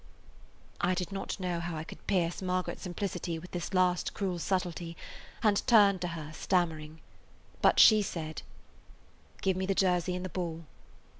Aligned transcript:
I 0.79 0.95
did 0.95 1.11
not 1.11 1.39
know 1.39 1.59
how 1.59 1.77
I 1.77 1.83
could 1.83 2.07
pierce 2.07 2.41
Margaret's 2.41 2.81
simplicity 2.81 3.37
with 3.37 3.51
this 3.51 3.71
last 3.71 4.15
cruel 4.15 4.39
subtlety, 4.39 4.97
and 5.43 5.61
turned 5.67 6.01
to 6.01 6.07
her, 6.17 6.33
stammering. 6.33 7.01
But 7.61 7.79
she 7.79 8.01
said: 8.01 8.41
"Give 9.43 9.55
me 9.55 9.67
the 9.67 9.75
jersey 9.75 10.15
and 10.15 10.25
the 10.25 10.29
ball." 10.29 10.65